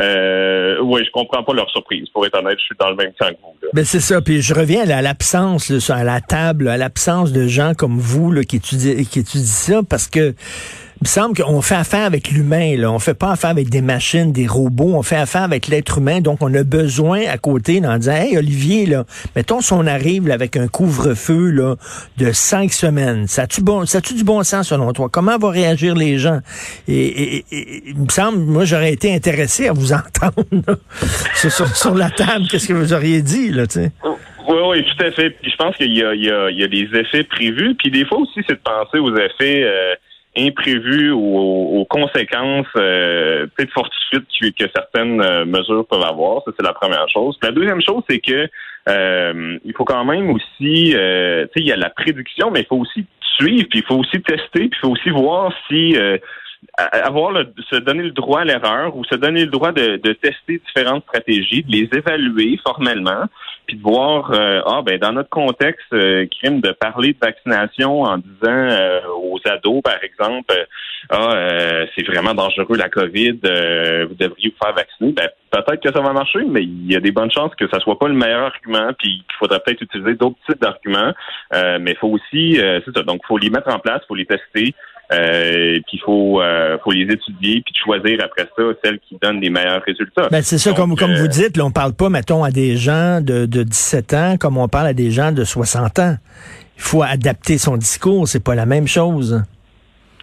Euh, 0.00 0.78
oui, 0.82 1.02
je 1.04 1.10
comprends 1.10 1.42
pas 1.42 1.54
leur 1.54 1.68
surprise. 1.70 2.08
Pour 2.10 2.24
être 2.26 2.38
honnête, 2.38 2.58
je 2.58 2.64
suis 2.64 2.76
dans 2.78 2.90
le 2.90 2.96
même 2.96 3.12
camp 3.18 3.26
que 3.28 3.40
vous. 3.42 3.56
là. 3.62 3.68
Ben 3.72 3.84
c'est 3.84 4.00
ça. 4.00 4.20
Puis 4.20 4.42
je 4.42 4.54
reviens 4.54 4.82
à 4.82 4.86
la- 4.86 4.98
à 4.98 5.02
l'absence, 5.02 5.90
à 5.90 6.04
la 6.04 6.20
table, 6.20 6.68
à 6.68 6.76
l'absence 6.76 7.32
de 7.32 7.46
gens 7.46 7.72
comme 7.74 7.98
vous 7.98 8.30
là, 8.32 8.42
qui 8.44 8.56
étudient 8.56 8.94
qui 9.04 9.20
étudient 9.20 9.44
ça, 9.46 9.80
parce 9.88 10.06
que 10.08 10.34
il 11.00 11.04
me 11.04 11.08
semble 11.08 11.36
qu'on 11.36 11.62
fait 11.62 11.76
affaire 11.76 12.04
avec 12.04 12.30
l'humain. 12.32 12.76
Là. 12.76 12.90
On 12.90 12.98
fait 12.98 13.14
pas 13.14 13.30
affaire 13.32 13.50
avec 13.50 13.68
des 13.70 13.82
machines, 13.82 14.32
des 14.32 14.48
robots. 14.48 14.94
On 14.96 15.02
fait 15.04 15.16
affaire 15.16 15.42
avec 15.44 15.68
l'être 15.68 15.98
humain. 15.98 16.20
Donc, 16.20 16.38
on 16.42 16.52
a 16.54 16.64
besoin 16.64 17.20
à 17.28 17.38
côté 17.38 17.80
d'en 17.80 17.98
disant, 17.98 18.14
hey, 18.16 18.36
Olivier, 18.36 18.84
là, 18.86 19.04
mettons 19.36 19.60
si 19.60 19.72
on 19.72 19.86
arrive 19.86 20.26
là, 20.26 20.34
avec 20.34 20.56
un 20.56 20.66
couvre-feu 20.66 21.50
là, 21.50 21.76
de 22.16 22.32
cinq 22.32 22.72
semaines. 22.72 23.28
Ça 23.28 23.42
a-tu 23.42 23.60
bon, 23.62 23.86
ça 23.86 23.98
a-tu 23.98 24.14
du 24.14 24.24
bon 24.24 24.42
sens 24.42 24.68
selon 24.70 24.92
toi? 24.92 25.08
Comment 25.10 25.38
vont 25.38 25.50
réagir 25.50 25.94
les 25.94 26.18
gens? 26.18 26.40
Et, 26.88 26.94
et- 27.06 27.44
et- 27.52 27.82
il 27.90 27.96
me 28.02 28.08
semble, 28.08 28.38
moi, 28.38 28.64
j'aurais 28.64 28.92
été 28.92 29.14
intéressé 29.14 29.68
à 29.68 29.72
vous 29.72 29.92
entendre 29.92 30.44
là, 30.66 30.74
sur, 31.36 31.52
sur, 31.52 31.76
sur 31.76 31.94
la 31.94 32.10
table. 32.10 32.46
Qu'est-ce 32.50 32.66
que 32.66 32.72
vous 32.72 32.92
auriez 32.92 33.22
dit, 33.22 33.50
là, 33.50 33.66
tu 33.68 33.74
sais? 33.74 33.92
Oui, 34.48 34.56
oui, 34.70 34.84
tout 34.84 35.04
à 35.04 35.10
fait. 35.12 35.30
Puis 35.30 35.50
je 35.52 35.56
pense 35.56 35.76
qu'il 35.76 35.94
y 35.96 36.02
a, 36.02 36.14
il 36.14 36.24
y, 36.24 36.30
a, 36.30 36.50
il 36.50 36.58
y 36.58 36.64
a 36.64 36.68
des 36.68 36.88
effets 36.98 37.22
prévus. 37.22 37.74
Puis 37.78 37.90
des 37.90 38.04
fois 38.06 38.18
aussi, 38.18 38.40
c'est 38.48 38.54
de 38.54 38.60
penser 38.64 38.98
aux 38.98 39.14
effets 39.14 39.62
euh, 39.62 39.94
imprévus 40.38 41.10
ou 41.10 41.80
aux, 41.80 41.84
conséquences 41.84 42.66
euh, 42.76 43.46
peut-être 43.54 43.72
fortuites 43.72 44.26
que, 44.58 44.64
certaines 44.74 45.20
euh, 45.22 45.44
mesures 45.44 45.86
peuvent 45.86 46.04
avoir. 46.04 46.42
Ça, 46.44 46.52
c'est 46.58 46.64
la 46.64 46.72
première 46.72 47.08
chose. 47.08 47.38
La 47.42 47.50
deuxième 47.50 47.80
chose, 47.80 48.02
c'est 48.08 48.20
que 48.20 48.48
euh, 48.88 49.58
il 49.64 49.72
faut 49.74 49.84
quand 49.84 50.04
même 50.04 50.30
aussi, 50.30 50.94
euh, 50.94 51.46
tu 51.46 51.50
sais, 51.54 51.60
il 51.60 51.66
y 51.66 51.72
a 51.72 51.76
la 51.76 51.90
prédiction, 51.90 52.50
mais 52.50 52.60
il 52.60 52.66
faut 52.66 52.76
aussi 52.76 53.06
suivre, 53.36 53.66
puis 53.70 53.80
il 53.80 53.84
faut 53.84 53.96
aussi 53.96 54.20
tester, 54.22 54.68
puis 54.68 54.70
il 54.72 54.80
faut 54.80 54.90
aussi 54.90 55.10
voir 55.10 55.52
si 55.68 55.96
avoir 56.76 57.32
le, 57.32 57.52
se 57.70 57.76
donner 57.76 58.02
le 58.04 58.10
droit 58.10 58.40
à 58.40 58.44
l'erreur 58.44 58.96
ou 58.96 59.04
se 59.04 59.14
donner 59.14 59.44
le 59.44 59.50
droit 59.50 59.72
de, 59.72 59.96
de 59.96 60.12
tester 60.12 60.60
différentes 60.66 61.04
stratégies, 61.04 61.62
de 61.62 61.72
les 61.72 61.88
évaluer 61.92 62.58
formellement, 62.64 63.24
puis 63.66 63.76
de 63.76 63.82
voir 63.82 64.32
euh, 64.32 64.60
ah 64.66 64.82
ben 64.84 64.98
dans 64.98 65.12
notre 65.12 65.28
contexte 65.28 65.92
euh, 65.92 66.26
crime 66.26 66.60
de 66.60 66.72
parler 66.72 67.12
de 67.12 67.18
vaccination 67.20 68.02
en 68.02 68.18
disant 68.18 68.46
euh, 68.46 69.00
aux 69.22 69.38
ados 69.44 69.82
par 69.82 70.02
exemple 70.02 70.52
euh, 70.52 70.64
ah 71.10 71.32
euh, 71.34 71.86
c'est 71.94 72.06
vraiment 72.06 72.34
dangereux 72.34 72.76
la 72.76 72.88
Covid, 72.88 73.38
euh, 73.44 74.06
vous 74.08 74.14
devriez 74.14 74.50
vous 74.50 74.64
faire 74.64 74.74
vacciner, 74.74 75.12
ben 75.12 75.28
peut-être 75.50 75.82
que 75.82 75.92
ça 75.92 76.00
va 76.00 76.12
marcher, 76.12 76.40
mais 76.48 76.62
il 76.62 76.90
y 76.90 76.96
a 76.96 77.00
des 77.00 77.12
bonnes 77.12 77.30
chances 77.30 77.54
que 77.56 77.68
ça 77.68 77.80
soit 77.80 77.98
pas 77.98 78.08
le 78.08 78.14
meilleur 78.14 78.44
argument, 78.44 78.92
puis 78.98 79.18
qu'il 79.18 79.36
faudrait 79.38 79.60
peut-être 79.60 79.82
utiliser 79.82 80.14
d'autres 80.14 80.38
types 80.48 80.60
d'arguments, 80.60 81.12
mais 81.52 81.92
il 81.92 81.96
faut 81.96 82.08
aussi 82.08 82.56
c'est 82.56 82.94
ça, 82.94 83.02
donc 83.02 83.20
faut 83.26 83.38
les 83.38 83.50
mettre 83.50 83.68
en 83.68 83.78
place, 83.78 84.02
faut 84.06 84.14
les 84.14 84.26
tester. 84.26 84.74
Euh, 85.10 85.74
puis 85.86 85.96
il 85.96 86.00
faut, 86.04 86.42
euh, 86.42 86.76
faut 86.84 86.90
les 86.92 87.02
étudier 87.12 87.62
puis 87.64 87.74
choisir 87.82 88.18
après 88.22 88.46
ça 88.56 88.62
celles 88.84 88.98
qui 89.00 89.16
donnent 89.22 89.40
les 89.40 89.48
meilleurs 89.48 89.82
résultats. 89.82 90.28
Ben, 90.30 90.42
c'est 90.42 90.58
ça, 90.58 90.70
Donc, 90.70 90.78
comme, 90.78 90.96
comme 90.96 91.12
euh, 91.12 91.20
vous 91.20 91.28
dites, 91.28 91.56
là, 91.56 91.64
on 91.64 91.70
parle 91.70 91.94
pas, 91.94 92.10
mettons, 92.10 92.44
à 92.44 92.50
des 92.50 92.76
gens 92.76 93.20
de, 93.22 93.46
de 93.46 93.62
17 93.62 94.14
ans 94.14 94.36
comme 94.38 94.58
on 94.58 94.68
parle 94.68 94.88
à 94.88 94.92
des 94.92 95.10
gens 95.10 95.32
de 95.32 95.44
60 95.44 95.98
ans. 95.98 96.16
Il 96.76 96.82
faut 96.82 97.02
adapter 97.02 97.56
son 97.58 97.76
discours, 97.76 98.28
c'est 98.28 98.44
pas 98.44 98.54
la 98.54 98.66
même 98.66 98.86
chose. 98.86 99.42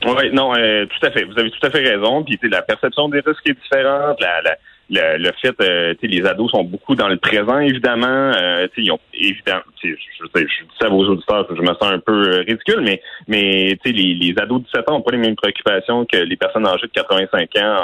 Oui, 0.05 0.29
non, 0.33 0.53
euh, 0.55 0.85
tout 0.85 1.05
à 1.05 1.09
fait. 1.11 1.23
Vous 1.23 1.37
avez 1.39 1.49
tout 1.49 1.65
à 1.65 1.71
fait 1.71 1.79
raison. 1.83 2.23
Puis 2.23 2.37
la 2.49 2.61
perception 2.61 3.09
des 3.09 3.21
risques 3.21 3.41
est 3.49 3.53
différente. 3.59 4.19
La, 4.21 4.41
la- 4.43 4.57
le, 4.89 5.17
le 5.17 5.31
fait, 5.41 5.55
euh, 5.61 5.93
tu 5.99 6.01
sais, 6.01 6.07
les 6.07 6.25
ados 6.27 6.51
sont 6.51 6.63
beaucoup 6.63 6.95
dans 6.95 7.07
le 7.07 7.17
présent, 7.17 7.59
évidemment. 7.59 8.05
Euh, 8.07 8.67
tu 8.73 8.75
sais, 8.75 8.87
ils 8.87 8.91
ont 8.91 8.99
évidemment, 9.13 9.63
je, 9.83 9.89
je, 9.89 9.95
je 10.33 10.39
dis 10.39 10.69
ça 10.79 10.87
à 10.87 10.89
vos 10.89 11.05
auditeurs, 11.05 11.47
je 11.49 11.61
me 11.61 11.67
sens 11.67 11.83
un 11.83 11.99
peu 11.99 12.13
euh, 12.13 12.43
ridicule, 12.47 12.81
mais 12.81 13.01
mais 13.27 13.77
tu 13.83 13.89
sais, 13.89 13.95
les, 13.95 14.13
les 14.13 14.35
ados 14.39 14.61
de 14.61 14.65
17 14.65 14.89
ans 14.89 14.93
n'ont 14.93 15.01
pas 15.01 15.11
les 15.11 15.17
mêmes 15.17 15.35
préoccupations 15.35 16.05
que 16.05 16.17
les 16.17 16.35
personnes 16.35 16.67
âgées 16.67 16.87
de 16.87 16.91
85 16.91 17.49
ans 17.57 17.75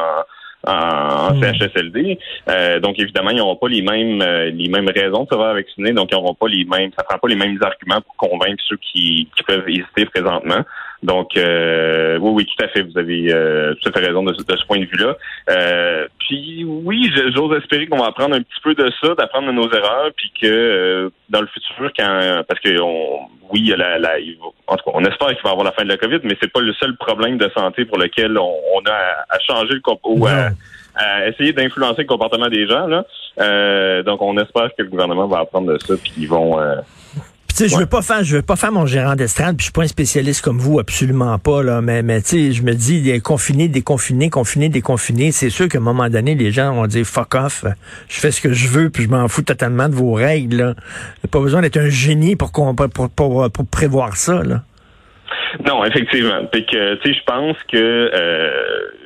en, 0.65 0.71
en, 0.71 0.73
en 0.73 1.33
Mm. 1.33 1.41
CHSLD. 1.41 2.19
Euh, 2.49 2.79
donc 2.79 2.99
évidemment, 2.99 3.31
ils 3.31 3.37
n'auront 3.37 3.55
pas 3.55 3.67
les 3.67 3.81
mêmes 3.81 4.21
euh, 4.21 4.49
les 4.51 4.69
mêmes 4.69 4.89
raisons 4.89 5.23
de 5.23 5.29
se 5.29 5.35
faire 5.35 5.53
vacciner, 5.53 5.91
donc 5.93 6.09
ils 6.11 6.15
n'auront 6.15 6.35
pas 6.35 6.47
les 6.47 6.65
mêmes, 6.65 6.91
ça 6.97 7.03
prend 7.03 7.17
pas 7.17 7.27
les 7.27 7.35
mêmes 7.35 7.57
arguments 7.61 8.01
pour 8.01 8.15
convaincre 8.29 8.61
ceux 8.67 8.77
qui, 8.77 9.27
qui 9.35 9.43
peuvent 9.43 9.67
hésiter 9.67 10.05
présentement. 10.05 10.63
Donc, 11.03 11.35
euh, 11.35 12.17
oui, 12.19 12.31
oui, 12.35 12.45
tout 12.45 12.63
à 12.63 12.67
fait. 12.67 12.83
Vous 12.83 12.97
avez 12.97 13.33
euh, 13.33 13.73
tout 13.81 13.89
à 13.89 13.91
fait 13.91 14.05
raison 14.05 14.21
de, 14.23 14.33
ce- 14.33 14.43
de 14.43 14.55
ce 14.55 14.65
point 14.67 14.79
de 14.79 14.85
vue-là. 14.85 15.15
Euh, 15.49 16.07
puis, 16.19 16.63
oui, 16.65 17.11
j'ose 17.35 17.57
espérer 17.57 17.87
qu'on 17.87 17.97
va 17.97 18.05
apprendre 18.07 18.35
un 18.35 18.41
petit 18.41 18.61
peu 18.63 18.75
de 18.75 18.91
ça, 19.01 19.15
d'apprendre 19.15 19.47
de 19.47 19.51
nos 19.53 19.67
erreurs, 19.71 20.11
puis 20.15 20.31
que 20.39 20.45
euh, 20.47 21.09
dans 21.29 21.41
le 21.41 21.47
futur, 21.47 21.91
quand 21.97 22.43
parce 22.47 22.59
que 22.59 22.79
on, 22.79 23.19
oui, 23.51 23.61
il 23.63 23.67
y 23.69 23.73
a 23.73 23.77
la, 23.77 23.97
la- 23.97 24.17
en 24.67 24.77
tout 24.77 24.83
cas, 24.85 24.91
on 24.93 25.03
espère 25.05 25.29
qu'il 25.29 25.41
va 25.43 25.49
y 25.49 25.51
avoir 25.53 25.65
la 25.65 25.71
fin 25.71 25.83
de 25.83 25.89
la 25.89 25.97
COVID, 25.97 26.19
mais 26.23 26.37
c'est 26.39 26.51
pas 26.53 26.61
le 26.61 26.73
seul 26.73 26.95
problème 26.97 27.37
de 27.37 27.49
santé 27.57 27.85
pour 27.85 27.97
lequel 27.97 28.37
on, 28.37 28.53
on 28.75 28.81
a 28.87 28.91
à, 28.93 29.25
à 29.35 29.39
changer 29.39 29.73
le 29.73 29.79
comp- 29.81 29.99
ou 30.03 30.25
à, 30.27 30.49
essayer 31.27 31.51
d'influencer 31.53 32.03
le 32.03 32.07
comportement 32.07 32.47
des 32.49 32.67
gens. 32.67 32.85
Là. 32.85 33.05
Euh, 33.39 34.03
donc, 34.03 34.21
on 34.21 34.37
espère 34.37 34.69
que 34.77 34.83
le 34.83 34.89
gouvernement 34.89 35.25
va 35.27 35.39
apprendre 35.39 35.73
de 35.73 35.77
ça, 35.79 35.95
puis 36.01 36.11
qu'ils 36.11 36.27
vont. 36.27 36.59
Sais, 37.63 37.75
je 37.75 37.79
veux 37.79 37.85
pas 37.85 38.01
faire, 38.01 38.23
je 38.23 38.37
veux 38.37 38.41
pas 38.41 38.55
faire 38.55 38.71
mon 38.71 38.85
gérant 38.85 39.15
d'estrade, 39.15 39.55
puis 39.55 39.63
je 39.63 39.65
suis 39.65 39.71
pas 39.71 39.83
un 39.83 39.87
spécialiste 39.87 40.43
comme 40.43 40.59
vous, 40.59 40.79
absolument 40.79 41.37
pas, 41.39 41.63
là. 41.63 41.81
Mais, 41.81 42.03
mais 42.03 42.21
tu 42.21 42.27
sais, 42.27 42.51
je 42.51 42.63
me 42.63 42.73
dis, 42.73 43.01
des 43.01 43.19
confinés, 43.19 43.67
déconfinés, 43.67 44.29
confinés, 44.29 44.69
déconfinés, 44.69 45.31
c'est 45.31 45.49
sûr 45.49 45.67
qu'à 45.67 45.77
un 45.77 45.81
moment 45.81 46.09
donné, 46.09 46.35
les 46.35 46.51
gens 46.51 46.73
vont 46.73 46.87
dire 46.87 47.05
fuck 47.05 47.35
off, 47.35 47.65
je 48.09 48.19
fais 48.19 48.31
ce 48.31 48.41
que 48.41 48.53
je 48.53 48.67
veux, 48.67 48.89
puis 48.89 49.03
je 49.03 49.09
m'en 49.09 49.27
fous 49.27 49.43
totalement 49.43 49.89
de 49.89 49.95
vos 49.95 50.13
règles, 50.13 50.57
là. 50.57 50.73
Pas 51.31 51.39
besoin 51.39 51.61
d'être 51.61 51.77
un 51.77 51.89
génie 51.89 52.35
pour, 52.35 52.51
pour, 52.51 53.09
pour, 53.09 53.51
pour 53.51 53.67
prévoir 53.67 54.17
ça, 54.17 54.43
là. 54.43 54.63
Non, 55.67 55.83
effectivement. 55.85 56.47
Fait 56.53 56.63
que, 56.65 56.95
tu 56.95 57.13
sais, 57.13 57.19
je 57.19 57.23
pense 57.25 57.57
que 57.71 57.77
euh, 57.77 58.51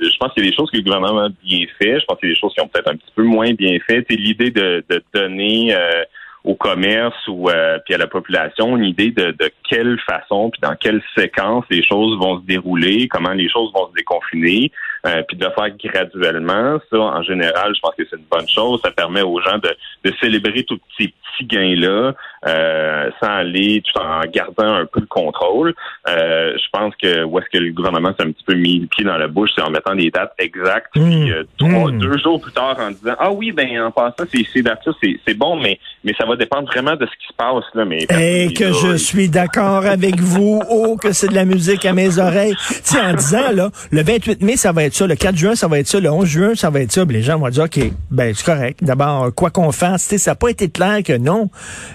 je 0.02 0.18
pense 0.20 0.32
qu'il 0.34 0.44
y 0.44 0.48
a 0.48 0.52
des 0.52 0.56
choses 0.56 0.70
que 0.70 0.78
le 0.78 0.84
gouvernement 0.84 1.26
a 1.26 1.30
bien 1.44 1.66
fait. 1.80 2.00
Je 2.00 2.06
pense 2.06 2.20
qu'il 2.20 2.30
y 2.30 2.32
a 2.32 2.36
des 2.36 2.40
choses 2.40 2.54
qui 2.54 2.62
ont 2.62 2.68
peut-être 2.68 2.92
un 2.92 2.96
petit 2.96 3.12
peu 3.16 3.24
moins 3.24 3.54
bien 3.54 3.78
fait. 3.86 4.06
C'est 4.10 4.16
l'idée 4.16 4.52
de, 4.52 4.84
de 4.90 5.04
donner 5.14 5.74
euh, 5.74 6.04
au 6.46 6.56
commerce 6.56 7.16
ou 7.28 7.50
euh, 7.50 7.80
puis 7.84 7.96
à 7.96 7.98
la 7.98 8.08
population 8.08 8.78
une 8.78 8.86
idée 8.86 9.12
de, 9.12 9.32
de 9.32 9.52
quelle 9.68 10.00
façon 10.08 10.52
puis 10.52 10.62
dans 10.62 10.76
quelle 10.76 11.02
séquence 11.18 11.66
les 11.70 11.84
choses 11.84 12.18
vont 12.20 12.40
se 12.40 12.46
dérouler, 12.46 13.08
comment 13.08 13.34
les 13.34 13.50
choses 13.50 13.72
vont 13.74 13.88
se 13.90 13.94
déconfiner. 13.94 14.72
Euh, 15.06 15.22
puis 15.28 15.38
de 15.38 15.46
le 15.46 15.52
faire 15.52 15.70
graduellement, 15.78 16.80
ça, 16.92 16.98
en 16.98 17.24
général, 17.24 17.74
je 17.76 17.80
pense 17.82 17.96
que 17.96 18.04
c'est 18.10 18.18
une 18.18 18.26
bonne 18.30 18.48
chose. 18.48 18.80
Ça 18.84 18.92
permet 18.92 19.22
aux 19.22 19.40
gens 19.42 19.58
de, 19.58 19.70
de 20.04 20.14
célébrer 20.22 20.64
tous 20.64 20.80
ces 20.98 21.08
petits 21.08 21.46
gains-là 21.46 22.14
euh, 22.48 23.10
sans 23.22 23.30
aller 23.30 23.82
tout 23.86 24.00
en 24.00 24.22
gardant 24.32 24.74
un 24.76 24.86
peu 24.86 25.00
le 25.00 25.08
contrôle. 25.08 25.74
Euh, 26.08 26.54
je 26.58 26.70
pense 26.72 26.94
que 27.02 27.24
où 27.24 27.40
est-ce 27.40 27.50
que 27.52 27.58
le 27.64 27.72
gouvernement 27.72 28.14
s'est 28.18 28.26
un 28.26 28.32
petit 28.32 28.44
peu 28.46 28.54
mis 28.54 28.80
le 28.80 28.88
pied 28.88 29.04
dans 29.04 29.18
la 29.18 29.28
bouche, 29.28 29.50
c'est 29.56 29.62
en 29.64 29.70
mettant 29.70 29.96
des 29.96 30.12
dates 30.12 30.34
exactes, 30.38 30.90
puis 30.94 31.32
euh, 31.32 31.44
trois, 31.58 31.86
Mmh. 31.86 32.00
deux 32.00 32.18
jours 32.18 32.42
plus 32.42 32.52
tard 32.52 32.78
en 32.80 32.90
disant 32.92 33.16
Ah 33.20 33.32
oui, 33.32 33.52
ben 33.52 33.68
en 33.82 33.92
passant, 33.92 34.24
ces, 34.32 34.46
ces 34.52 34.62
dates-là, 34.62 34.94
c'est, 35.02 35.20
c'est 35.28 35.34
bon, 35.34 35.60
mais, 35.60 35.80
mais 36.04 36.14
ça 36.18 36.26
va 36.26 36.36
dépendre 36.36 36.68
vraiment 36.68 36.96
de 36.96 37.06
ce 37.06 37.12
qui 37.12 37.28
se 37.28 37.34
passe 37.38 37.64
là. 37.74 37.86
Mais 37.86 38.06
Et 38.20 38.54
que 38.54 38.72
je 38.72 38.96
suis 38.96 39.30
d'accord 39.30 39.86
avec 39.86 40.20
vous. 40.20 40.62
Oh, 40.70 40.98
que 40.98 41.12
c'est 41.12 41.28
de 41.28 41.36
la 41.36 41.46
musique 41.46 41.86
à 41.86 41.94
mes 41.94 42.18
oreilles. 42.18 42.56
Tu 42.88 42.98
en 42.98 43.14
disant, 43.14 43.52
là, 43.54 43.70
le 43.92 44.04
28 44.04 44.42
mai, 44.42 44.58
ça 44.58 44.72
va 44.72 44.84
être 44.84 44.95
Le 45.02 45.16
4 45.16 45.36
juin, 45.36 45.56
ça 45.56 45.68
va 45.68 45.80
être 45.80 45.88
ça. 45.88 46.00
Le 46.00 46.10
11 46.10 46.26
juin, 46.26 46.56
ça 46.56 46.70
va 46.70 46.80
être 46.80 46.92
ça. 46.92 47.04
Les 47.04 47.22
gens 47.22 47.38
vont 47.38 47.50
dire, 47.50 47.64
OK, 47.66 47.80
ben, 48.12 48.34
c'est 48.34 48.46
correct. 48.46 48.80
D'abord, 48.82 49.34
quoi 49.36 49.50
qu'on 49.50 49.72
fasse, 49.74 50.16
ça 50.16 50.32
n'a 50.32 50.36
pas 50.36 50.50
été 50.50 50.70
clair 50.70 51.04
que 51.04 51.18
non. 51.18 51.50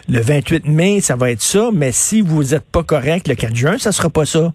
Le 0.08 0.20
28 0.20 0.66
mai, 0.66 1.00
ça 1.00 1.16
va 1.16 1.30
être 1.30 1.42
ça. 1.42 1.70
Mais 1.72 1.92
si 1.92 2.20
vous 2.20 2.44
n'êtes 2.44 2.64
pas 2.70 2.82
correct, 2.82 3.26
le 3.26 3.34
4 3.34 3.56
juin, 3.56 3.78
ça 3.78 3.92
sera 3.92 4.10
pas 4.10 4.26
ça. 4.26 4.52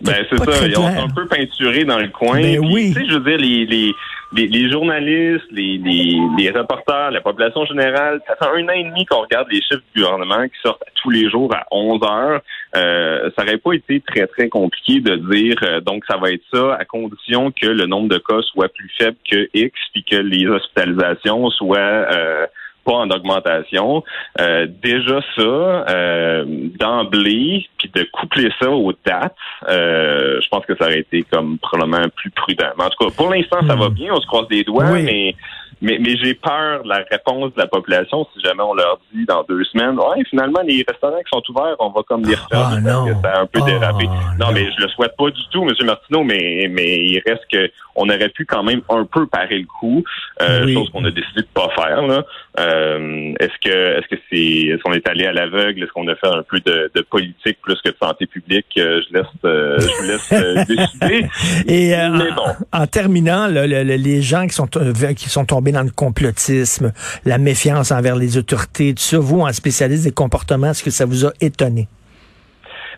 Ben, 0.00 0.24
c'est 0.30 0.38
ça. 0.38 0.66
Ils 0.66 0.78
ont 0.78 0.86
un 0.86 1.08
peu 1.08 1.26
peinturé 1.26 1.84
dans 1.84 1.98
le 1.98 2.08
coin. 2.08 2.40
Ben 2.40 2.60
oui. 2.60 2.94
Tu 2.94 3.00
sais, 3.00 3.08
je 3.08 3.14
veux 3.14 3.20
dire, 3.20 3.38
les, 3.38 3.66
les, 3.66 3.92
les, 4.32 4.46
les 4.46 4.70
journalistes, 4.70 5.44
les, 5.50 5.78
les, 5.78 6.18
les 6.38 6.50
reporters, 6.50 7.10
la 7.10 7.20
population 7.20 7.64
générale, 7.66 8.20
ça 8.26 8.36
fait 8.36 8.50
un 8.58 8.64
an 8.68 8.72
et 8.72 8.84
demi 8.84 9.04
qu'on 9.04 9.20
regarde 9.20 9.48
les 9.50 9.60
chiffres 9.60 9.82
du 9.94 10.02
gouvernement 10.02 10.44
qui 10.44 10.56
sortent 10.62 10.82
tous 11.02 11.10
les 11.10 11.28
jours 11.30 11.54
à 11.54 11.66
11 11.70 12.00
heures. 12.04 12.40
Euh, 12.74 13.30
ça 13.36 13.44
aurait 13.44 13.58
pas 13.58 13.72
été 13.72 14.00
très, 14.00 14.26
très 14.26 14.48
compliqué 14.48 15.00
de 15.00 15.16
dire, 15.16 15.56
euh, 15.62 15.80
donc 15.80 16.04
ça 16.08 16.16
va 16.16 16.30
être 16.30 16.44
ça 16.52 16.74
à 16.74 16.84
condition 16.84 17.50
que 17.50 17.66
le 17.66 17.86
nombre 17.86 18.08
de 18.08 18.18
cas 18.18 18.40
soit 18.42 18.68
plus 18.68 18.90
faible 18.98 19.16
que 19.30 19.48
X, 19.52 19.78
puis 19.92 20.04
que 20.04 20.16
les 20.16 20.46
hospitalisations 20.46 21.50
soient... 21.50 21.78
euh, 21.78 22.46
pas 22.86 22.92
en 22.94 23.10
augmentation. 23.10 24.02
Euh, 24.40 24.66
déjà 24.82 25.20
ça, 25.36 25.42
euh, 25.42 26.44
d'emblée, 26.78 27.66
puis 27.78 27.90
de 27.92 28.06
coupler 28.12 28.48
ça 28.60 28.70
aux 28.70 28.92
dates, 29.04 29.34
euh, 29.68 30.40
je 30.40 30.48
pense 30.48 30.64
que 30.64 30.76
ça 30.76 30.84
aurait 30.84 31.00
été 31.00 31.24
comme 31.24 31.58
probablement 31.58 32.06
plus 32.14 32.30
prudent. 32.30 32.70
Mais 32.78 32.84
en 32.84 32.90
tout 32.90 33.04
cas, 33.04 33.10
pour 33.14 33.30
l'instant, 33.30 33.58
ça 33.66 33.74
va 33.74 33.88
bien, 33.88 34.14
on 34.14 34.20
se 34.20 34.26
croise 34.26 34.48
des 34.48 34.62
doigts, 34.62 34.90
Oui. 34.92 35.02
mais 35.02 35.34
mais, 35.82 35.98
mais 36.00 36.16
j'ai 36.16 36.34
peur 36.34 36.82
de 36.84 36.88
la 36.88 37.04
réponse 37.10 37.52
de 37.54 37.58
la 37.60 37.66
population 37.66 38.26
si 38.34 38.40
jamais 38.40 38.62
on 38.62 38.74
leur 38.74 38.98
dit 39.12 39.24
dans 39.26 39.42
deux 39.48 39.62
semaines, 39.64 39.96
ouais, 39.98 40.24
finalement, 40.30 40.60
les 40.66 40.84
restaurants 40.88 41.18
qui 41.18 41.30
sont 41.32 41.42
ouverts, 41.50 41.76
on 41.78 41.90
va 41.90 42.02
comme 42.06 42.22
les 42.24 42.34
refermer 42.34 42.48
Ah, 42.52 42.80
parce 42.82 43.06
non. 43.06 43.06
que 43.06 43.20
ça 43.22 43.32
a 43.34 43.40
un 43.42 43.46
peu 43.46 43.60
Ah, 43.62 43.66
dérapé. 43.66 44.06
Non, 44.06 44.46
non. 44.46 44.52
mais 44.52 44.64
je 44.76 44.82
le 44.82 44.88
souhaite 44.88 45.14
pas 45.16 45.30
du 45.30 45.42
tout, 45.50 45.62
M. 45.62 45.86
Martineau, 45.86 46.24
mais, 46.24 46.68
mais 46.70 46.98
il 46.98 47.22
reste 47.26 47.44
que 47.52 47.70
on 47.98 48.08
aurait 48.10 48.28
pu 48.28 48.44
quand 48.44 48.62
même 48.62 48.82
un 48.90 49.04
peu 49.04 49.26
parer 49.26 49.58
le 49.58 49.66
coup, 49.66 50.04
euh, 50.42 50.64
Oui. 50.64 50.74
chose 50.74 50.90
qu'on 50.90 51.04
a 51.04 51.10
décidé 51.10 51.40
de 51.42 51.46
pas 51.54 51.68
faire. 51.74 52.02
Là. 52.06 52.24
Euh, 52.58 53.32
est-ce 53.40 53.58
que 53.62 53.98
est-ce 53.98 54.06
que 54.08 54.20
c'est 54.30 54.36
est-ce 54.38 54.82
qu'on 54.82 54.92
est 54.92 55.06
allé 55.08 55.26
à 55.26 55.32
l'aveugle, 55.32 55.82
est-ce 55.82 55.92
qu'on 55.92 56.08
a 56.08 56.14
fait 56.16 56.26
un 56.28 56.42
peu 56.42 56.60
de, 56.60 56.90
de 56.94 57.00
politique 57.02 57.58
plus 57.62 57.80
que 57.82 57.90
de 57.90 57.96
santé 58.02 58.26
publique? 58.26 58.66
Euh, 58.78 59.00
Je 59.08 59.14
laisse 59.16 59.26
euh, 59.44 59.78
je 59.78 59.86
vous 59.86 60.08
laisse 60.08 60.32
euh, 60.32 60.64
décider. 60.68 61.26
Et 61.68 61.94
euh, 61.94 62.08
Mais 62.10 62.30
en- 62.30 62.34
bon. 62.34 62.42
en, 62.72 62.86
terminant, 62.86 63.46
là, 63.46 63.66
le- 63.66 63.82
le- 63.82 63.96
les 63.96 64.22
gens 64.22 64.46
qui 64.46 64.54
sont 64.54 64.66
qui 64.66 65.28
sont 65.28 65.44
tombés 65.44 65.65
dans 65.72 65.82
le 65.82 65.90
complotisme, 65.90 66.92
la 67.24 67.38
méfiance 67.38 67.92
envers 67.92 68.16
les 68.16 68.36
autorités, 68.36 68.94
tout 68.94 69.02
ça, 69.02 69.18
vous, 69.18 69.40
en 69.40 69.52
spécialiste 69.52 70.04
des 70.04 70.12
comportements, 70.12 70.70
est-ce 70.70 70.82
que 70.82 70.90
ça 70.90 71.04
vous 71.04 71.26
a 71.26 71.32
étonné? 71.40 71.88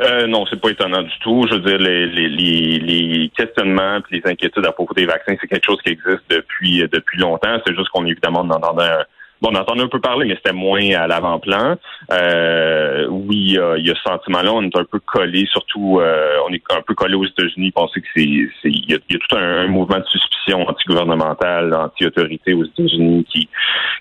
Euh, 0.00 0.26
non, 0.28 0.46
c'est 0.48 0.60
pas 0.60 0.70
étonnant 0.70 1.02
du 1.02 1.18
tout. 1.20 1.46
Je 1.50 1.56
veux 1.56 1.60
dire, 1.60 1.78
les, 1.78 3.30
questionnements 3.36 3.98
et 3.98 4.16
les 4.16 4.22
inquiétudes 4.24 4.64
à 4.64 4.72
propos 4.72 4.94
des 4.94 5.06
vaccins, 5.06 5.34
c'est 5.40 5.48
quelque 5.48 5.66
chose 5.66 5.80
qui 5.82 5.90
existe 5.90 6.22
depuis 6.30 6.84
depuis 6.92 7.18
longtemps. 7.18 7.60
C'est 7.66 7.74
juste 7.74 7.88
qu'on 7.88 8.06
évidemment 8.06 8.42
on 8.42 8.50
un, 8.50 9.04
Bon, 9.40 9.50
on 9.52 9.56
entendait 9.56 9.82
un 9.82 9.88
peu 9.88 10.00
parler, 10.00 10.26
mais 10.26 10.34
c'était 10.34 10.52
moins 10.52 10.90
à 10.94 11.06
l'avant-plan. 11.06 11.76
Euh, 12.12 13.06
oui, 13.08 13.56
il 13.76 13.86
y 13.86 13.90
a, 13.90 13.94
ce 13.94 14.02
sentiment-là. 14.02 14.52
On 14.52 14.62
est 14.62 14.76
un 14.76 14.84
peu 14.84 14.98
collé, 14.98 15.46
surtout, 15.50 16.00
euh, 16.00 16.38
on 16.48 16.52
est 16.52 16.62
un 16.70 16.82
peu 16.82 16.94
collé 16.94 17.14
aux 17.14 17.24
États-Unis. 17.24 17.72
On 17.76 17.86
que 17.86 18.00
c'est, 18.16 18.22
il 18.24 18.84
y 18.88 18.94
a, 18.94 18.98
tout 18.98 19.36
un, 19.36 19.68
mouvement 19.68 19.98
de 19.98 20.06
suspicion 20.06 20.68
anti-gouvernementale, 20.68 21.72
anti-autorité 21.74 22.52
aux 22.54 22.64
États-Unis 22.64 23.24
qui, 23.30 23.48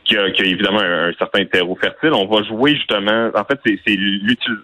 qui 0.05 0.17
a, 0.17 0.31
qui 0.31 0.41
a 0.41 0.45
évidemment 0.45 0.79
un, 0.79 1.09
un 1.09 1.13
certain 1.13 1.45
terreau 1.45 1.75
fertile. 1.75 2.13
On 2.13 2.25
va 2.25 2.43
jouer 2.43 2.75
justement. 2.75 3.29
En 3.35 3.43
fait, 3.43 3.59
c'est, 3.65 3.79
c'est, 3.85 3.97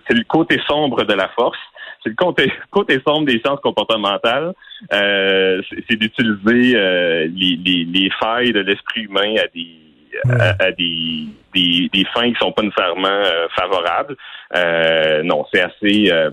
c'est 0.07 0.17
le 0.17 0.23
côté 0.23 0.59
sombre 0.67 1.03
de 1.03 1.13
la 1.13 1.29
force. 1.29 1.59
C'est 2.03 2.09
le 2.09 2.15
côté, 2.15 2.51
côté 2.71 2.99
sombre 3.05 3.27
des 3.27 3.39
sciences 3.39 3.59
comportementales. 3.61 4.53
Euh, 4.91 5.61
c'est, 5.69 5.83
c'est 5.89 5.95
d'utiliser 5.97 6.75
euh, 6.75 7.27
les, 7.33 7.59
les, 7.63 7.85
les 7.85 8.09
failles 8.19 8.51
de 8.51 8.59
l'esprit 8.59 9.01
humain 9.01 9.35
à 9.37 9.47
des 9.53 9.92
à, 10.29 10.65
à 10.65 10.71
des, 10.71 11.25
des, 11.53 11.89
des 11.93 12.05
fins 12.13 12.31
qui 12.31 12.39
sont 12.39 12.51
pas 12.51 12.63
nécessairement 12.63 13.07
euh, 13.07 13.47
favorables. 13.55 14.15
Euh, 14.55 15.23
non, 15.23 15.45
c'est 15.51 15.61
assez 15.61 16.11
euh, 16.11 16.29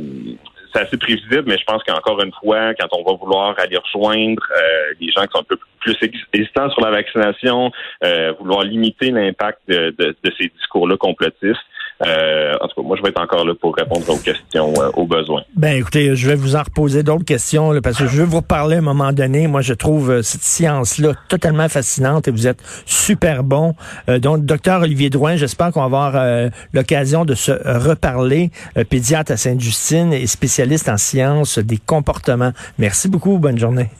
c'est 0.72 0.82
assez 0.82 0.96
prévisible, 0.96 1.44
mais 1.46 1.58
je 1.58 1.64
pense 1.64 1.82
qu'encore 1.82 2.22
une 2.22 2.32
fois, 2.40 2.74
quand 2.74 2.86
on 2.92 3.02
va 3.02 3.16
vouloir 3.16 3.56
aller 3.58 3.76
rejoindre 3.76 4.42
euh, 4.56 4.94
les 5.00 5.10
gens 5.10 5.22
qui 5.22 5.32
sont 5.32 5.40
un 5.40 5.42
peu 5.42 5.58
plus 5.80 5.96
hésitants 6.32 6.70
sur 6.70 6.80
la 6.82 6.90
vaccination, 6.90 7.72
euh, 8.04 8.32
vouloir 8.38 8.62
limiter 8.62 9.10
l'impact 9.10 9.60
de, 9.68 9.94
de, 9.98 10.16
de 10.22 10.32
ces 10.38 10.48
discours-là 10.48 10.96
complotistes, 10.96 11.58
euh, 12.06 12.54
en 12.60 12.68
tout 12.68 12.80
cas, 12.80 12.86
moi, 12.86 12.96
je 12.96 13.02
vais 13.02 13.10
être 13.10 13.20
encore 13.20 13.44
là 13.44 13.52
pour 13.60 13.74
répondre 13.76 14.08
aux 14.08 14.16
questions, 14.16 14.72
euh, 14.78 14.90
aux 14.94 15.06
besoins. 15.06 15.42
Ben, 15.54 15.76
écoutez, 15.76 16.16
je 16.16 16.28
vais 16.28 16.34
vous 16.34 16.56
en 16.56 16.62
reposer 16.62 17.02
d'autres 17.02 17.24
questions, 17.24 17.72
là, 17.72 17.80
parce 17.80 17.98
que 17.98 18.06
je 18.06 18.16
veux 18.16 18.24
vous 18.24 18.42
parler 18.42 18.76
à 18.76 18.78
un 18.78 18.82
moment 18.82 19.12
donné. 19.12 19.46
Moi, 19.46 19.60
je 19.60 19.74
trouve 19.74 20.10
euh, 20.10 20.22
cette 20.22 20.42
science-là 20.42 21.12
totalement 21.28 21.68
fascinante 21.68 22.28
et 22.28 22.30
vous 22.30 22.46
êtes 22.46 22.62
super 22.86 23.44
bon. 23.44 23.74
Euh, 24.08 24.18
donc, 24.18 24.44
docteur 24.44 24.82
Olivier 24.82 25.10
Drouin, 25.10 25.36
j'espère 25.36 25.72
qu'on 25.72 25.80
va 25.80 25.86
avoir 25.86 26.12
euh, 26.16 26.48
l'occasion 26.72 27.24
de 27.24 27.34
se 27.34 27.52
reparler. 27.52 28.50
Euh, 28.76 28.84
pédiatre 28.84 29.32
à 29.32 29.36
Sainte-Justine 29.36 30.12
et 30.12 30.26
spécialiste 30.26 30.88
en 30.88 30.96
sciences 30.96 31.58
des 31.58 31.78
comportements. 31.78 32.52
Merci 32.78 33.08
beaucoup. 33.08 33.38
Bonne 33.38 33.58
journée. 33.58 33.90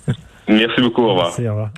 Merci 0.49 0.81
beaucoup. 0.81 1.03
Au 1.03 1.11
revoir. 1.11 1.27
Merci, 1.27 1.49
au 1.49 1.53
revoir. 1.53 1.71